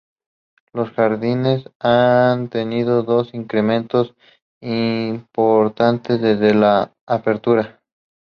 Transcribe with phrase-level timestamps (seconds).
[0.73, 4.15] Los jardines han tenido dos incrementos
[4.59, 7.79] importantes desde la apertura.